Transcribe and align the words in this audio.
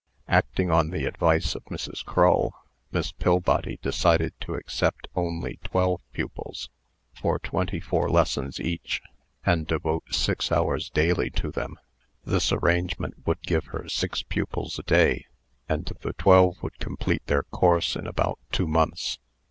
Acting 0.27 0.71
on 0.71 0.89
the 0.89 1.05
advice 1.05 1.53
of 1.53 1.63
Mrs. 1.65 2.03
Crull, 2.03 2.55
Miss 2.91 3.11
Pillbody 3.11 3.77
decided 3.83 4.33
to 4.39 4.55
accept 4.55 5.07
only 5.15 5.59
twelve 5.63 6.01
pupils, 6.11 6.71
for 7.13 7.37
twenty 7.37 7.79
four 7.79 8.09
lessons 8.09 8.59
each, 8.59 9.03
and 9.45 9.67
devote 9.67 10.11
six 10.11 10.51
hours 10.51 10.89
daily 10.89 11.29
to 11.29 11.51
them. 11.51 11.77
This 12.25 12.51
arrangement 12.51 13.27
would 13.27 13.43
give 13.43 13.65
her 13.65 13.87
six 13.87 14.23
pupils 14.23 14.79
a 14.79 14.83
day; 14.89 15.27
and 15.69 15.85
the 16.01 16.13
twelve 16.13 16.63
would 16.63 16.79
complete 16.79 17.27
their 17.27 17.43
course 17.43 17.95
in 17.95 18.07
about 18.07 18.39
two 18.51 18.65
months. 18.67 19.19